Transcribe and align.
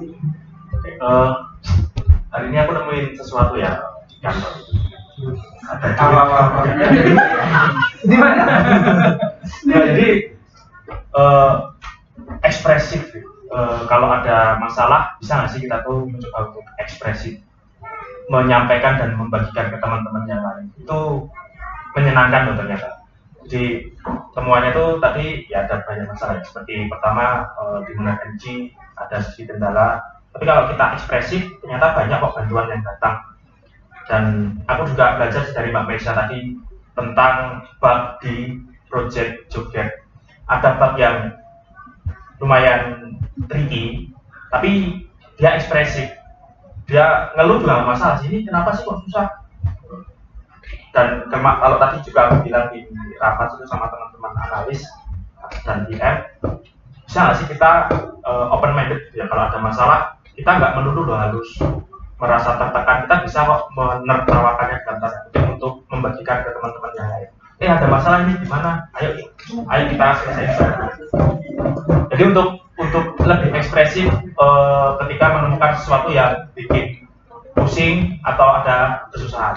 sih? 0.00 0.10
Eh, 0.86 1.30
hari 2.30 2.44
ini 2.52 2.56
aku 2.60 2.72
nemuin 2.76 3.06
sesuatu 3.16 3.54
ya 3.56 3.80
di 4.10 4.16
kantor. 4.20 4.52
Ada 5.66 5.86
Apa, 5.96 6.16
apa, 6.20 6.36
apa. 6.36 6.60
Di 8.10 8.16
mana? 8.20 8.44
Nah, 9.66 9.80
jadi 9.92 10.08
eh, 10.92 11.52
ekspresif. 12.44 13.02
Eh, 13.46 13.80
kalau 13.88 14.10
ada 14.10 14.60
masalah 14.60 15.16
bisa 15.22 15.38
nggak 15.40 15.50
sih 15.54 15.60
kita 15.64 15.80
tuh 15.86 16.04
mencoba 16.04 16.52
untuk 16.52 16.66
ekspresif, 16.82 17.40
menyampaikan 18.28 19.00
dan 19.00 19.16
membagikan 19.16 19.72
ke 19.72 19.78
teman-teman 19.80 20.24
yang 20.28 20.42
lain. 20.44 20.66
Itu 20.76 21.30
menyenangkan 21.96 22.52
loh 22.52 22.56
ternyata. 22.60 22.95
Jadi 23.46 23.94
temuannya 24.34 24.74
tuh 24.74 24.98
tadi 24.98 25.46
ya 25.46 25.62
ada 25.62 25.86
banyak 25.86 26.10
masalah 26.10 26.42
seperti 26.42 26.90
pertama 26.90 27.46
eh, 27.46 27.78
di 27.86 27.92
mana 27.94 28.18
energi 28.26 28.74
ada 28.98 29.22
sisi 29.22 29.46
kendala. 29.46 30.02
Tapi 30.34 30.44
kalau 30.44 30.68
kita 30.68 30.84
ekspresif 30.98 31.42
ternyata 31.62 31.94
banyak 31.94 32.18
kok 32.18 32.34
bantuan 32.34 32.66
yang 32.74 32.82
datang. 32.82 33.16
Dan 34.06 34.24
aku 34.66 34.90
juga 34.90 35.18
belajar 35.18 35.46
dari 35.50 35.70
Mbak 35.70 35.86
Meisha 35.86 36.14
tadi 36.14 36.58
tentang 36.98 37.66
bug 37.78 38.18
di 38.22 38.60
project 38.90 39.46
Joget. 39.50 40.02
Ada 40.46 40.78
bug 40.78 40.94
yang 40.98 41.34
lumayan 42.38 43.14
tricky, 43.48 44.10
tapi 44.50 45.02
dia 45.38 45.58
ekspresif. 45.58 46.06
Dia 46.86 47.34
ngeluh 47.34 47.58
juga 47.62 47.82
masalah 47.82 48.22
sih, 48.22 48.30
ini 48.30 48.46
kenapa 48.46 48.70
sih 48.78 48.86
kok 48.86 49.02
susah? 49.08 49.26
Dan 50.94 51.28
kalau 51.28 51.76
tadi 51.76 52.00
juga 52.08 52.30
aku 52.30 52.46
bilang 52.46 52.72
di 52.72 52.86
rapat 53.20 53.52
itu 53.56 53.64
sama 53.68 53.88
teman-teman 53.92 54.32
analis 54.50 54.80
dan 55.62 55.86
IM, 55.90 56.16
bisa 57.06 57.18
nggak 57.22 57.36
sih 57.38 57.46
kita 57.50 57.90
open 58.50 58.74
minded 58.74 59.00
ya 59.14 59.30
kalau 59.30 59.46
ada 59.46 59.58
masalah 59.62 60.00
kita 60.36 60.50
nggak 60.58 60.74
melulu 60.76 61.14
harus 61.16 61.48
merasa 62.20 62.56
tertekan. 62.56 63.04
Kita 63.08 63.16
bisa 63.24 63.38
kok 63.44 63.62
menertawakannya 63.76 64.76
dalam 64.84 64.98
tanda 65.00 65.18
kutip 65.28 65.44
untuk 65.56 65.72
membagikan 65.92 66.44
ke 66.44 66.50
teman-teman 66.52 66.92
yang 66.96 67.08
lain. 67.12 67.28
Eh 67.56 67.68
ada 67.72 67.86
masalah 67.88 68.18
ini 68.28 68.36
gimana 68.44 68.84
ayo 69.00 69.10
ayo 69.48 69.84
kita 69.88 70.06
selesaikan. 70.20 70.72
Jadi 72.12 72.22
untuk 72.28 72.48
untuk 72.76 73.04
lebih 73.24 73.56
ekspresif 73.56 74.08
eh, 74.12 74.88
ketika 75.04 75.26
menemukan 75.32 75.72
sesuatu 75.80 76.12
yang 76.12 76.44
bikin 76.52 77.08
pusing 77.56 78.20
atau 78.28 78.60
ada 78.60 79.08
kesusahan. 79.16 79.56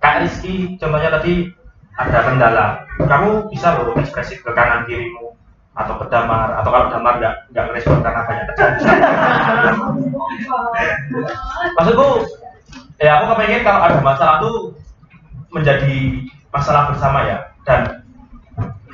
Kak 0.00 0.24
Rizky 0.24 0.80
contohnya 0.80 1.12
tadi 1.12 1.52
ada 1.94 2.18
kendala. 2.26 2.66
Kamu 2.98 3.50
bisa 3.50 3.78
loh 3.78 3.94
ekspresif 3.98 4.42
ke 4.42 4.50
kanan 4.54 4.86
kirimu 4.86 5.34
atau 5.74 5.98
ke 5.98 6.06
damar 6.06 6.54
atau 6.54 6.70
kalau 6.70 6.86
damar 6.86 7.18
nggak 7.18 7.34
nggak 7.50 7.66
merespon 7.66 7.98
karena 7.98 8.22
banyak 8.30 8.46
kerjaan 8.54 8.78
maksudku 11.74 12.08
ya 13.02 13.18
aku 13.18 13.34
kepengen 13.34 13.66
kalau 13.66 13.82
ada 13.82 13.98
masalah 13.98 14.38
tuh 14.38 14.70
menjadi 15.50 16.22
masalah 16.54 16.94
bersama 16.94 17.26
ya 17.26 17.38
dan 17.66 18.06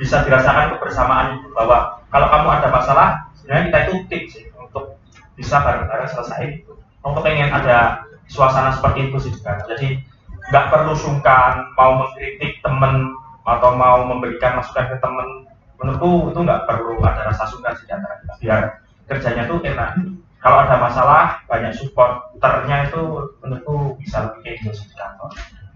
bisa 0.01 0.25
dirasakan 0.25 0.73
kebersamaan 0.73 1.37
itu 1.37 1.53
bahwa 1.53 2.01
kalau 2.09 2.27
kamu 2.33 2.49
ada 2.49 2.67
masalah 2.73 3.07
sebenarnya 3.37 3.69
kita 3.69 3.79
itu 3.85 3.93
tips 4.09 4.31
sih 4.33 4.45
untuk 4.57 4.97
bisa 5.37 5.61
bareng-bareng 5.61 6.09
selesai. 6.09 6.65
Itu 6.65 6.81
aku 7.05 7.21
pengen 7.21 7.53
ada 7.53 8.01
suasana 8.25 8.73
seperti 8.73 9.13
itu 9.13 9.17
sih 9.21 9.31
juga 9.37 9.61
jadi 9.69 10.01
nggak 10.49 10.65
perlu 10.73 10.97
sungkan 10.97 11.69
mau 11.77 12.01
mengkritik 12.01 12.57
temen 12.65 13.13
atau 13.45 13.77
mau 13.77 14.01
memberikan 14.07 14.57
masukan 14.57 14.89
ke 14.89 14.97
temen. 14.97 15.45
Menurutku 15.77 16.33
itu 16.33 16.39
nggak 16.41 16.65
perlu 16.65 16.97
ada 17.05 17.29
rasa 17.29 17.45
sungkan 17.49 17.77
sih 17.77 17.89
antara 17.93 18.17
kita. 18.21 18.33
Biar 18.41 18.61
kerjanya 19.05 19.43
tuh 19.45 19.61
enak. 19.61 20.01
Kalau 20.41 20.57
ada 20.65 20.81
masalah 20.81 21.37
banyak 21.45 21.77
supporternya 21.77 22.89
itu 22.89 23.29
menurutku 23.45 23.93
bisa 24.01 24.25
lebih 24.25 24.41
kayak 24.41 24.57
gitu 24.65 24.89
di 24.89 24.95
kantor. 24.97 25.29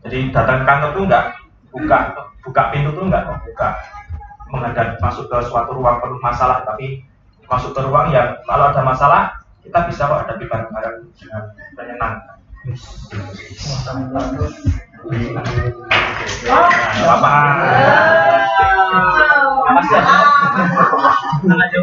Jadi 0.06 0.18
datang 0.34 0.58
ke 0.62 0.66
kantor 0.66 0.90
tuh 0.98 1.04
nggak 1.06 1.26
buka 1.76 1.98
buka 2.42 2.62
pintu 2.74 2.90
tuh 2.96 3.06
nggak 3.06 3.26
buka 3.46 3.70
menghadap 4.50 4.96
masuk 5.02 5.26
ke 5.28 5.38
suatu 5.50 5.74
ruang 5.76 5.98
penuh 6.00 6.22
masalah 6.22 6.62
tapi 6.64 7.04
masuk 7.50 7.74
ke 7.74 7.82
ruang 7.84 8.14
yang 8.14 8.38
kalau 8.46 8.72
ada 8.72 8.82
masalah 8.86 9.22
kita 9.66 9.90
bisa 9.90 10.06
kok 10.06 10.22
hadapi 10.24 10.46
bareng-bareng 10.46 11.10
dengan 11.18 11.44
menyenangkan 11.74 12.38
Apa? 17.06 17.34
Makasih 19.66 19.94
ya. 19.94 20.18
Semangatnya 21.46 21.78